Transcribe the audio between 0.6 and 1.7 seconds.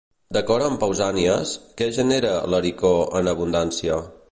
amb Pausànies,